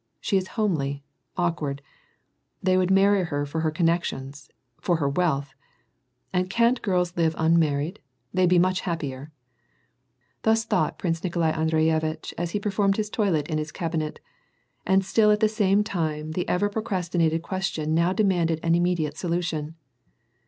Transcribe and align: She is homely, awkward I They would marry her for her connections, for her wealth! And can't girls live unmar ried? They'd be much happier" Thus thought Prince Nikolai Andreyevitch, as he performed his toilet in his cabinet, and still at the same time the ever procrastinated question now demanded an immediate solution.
She 0.19 0.35
is 0.35 0.47
homely, 0.57 1.03
awkward 1.37 1.83
I 1.85 1.89
They 2.63 2.75
would 2.75 2.89
marry 2.89 3.21
her 3.25 3.45
for 3.45 3.61
her 3.61 3.69
connections, 3.69 4.49
for 4.81 4.95
her 4.95 5.07
wealth! 5.07 5.53
And 6.33 6.49
can't 6.49 6.81
girls 6.81 7.15
live 7.15 7.35
unmar 7.35 7.77
ried? 7.77 7.99
They'd 8.33 8.49
be 8.49 8.57
much 8.57 8.79
happier" 8.81 9.31
Thus 10.41 10.65
thought 10.65 10.97
Prince 10.97 11.23
Nikolai 11.23 11.51
Andreyevitch, 11.51 12.33
as 12.35 12.49
he 12.49 12.59
performed 12.59 12.97
his 12.97 13.11
toilet 13.11 13.47
in 13.47 13.59
his 13.59 13.71
cabinet, 13.71 14.19
and 14.87 15.05
still 15.05 15.29
at 15.29 15.39
the 15.39 15.47
same 15.47 15.83
time 15.83 16.31
the 16.31 16.49
ever 16.49 16.67
procrastinated 16.67 17.43
question 17.43 17.93
now 17.93 18.11
demanded 18.11 18.59
an 18.63 18.73
immediate 18.73 19.17
solution. 19.17 19.75